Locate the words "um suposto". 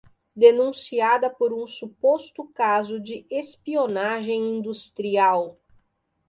1.53-2.45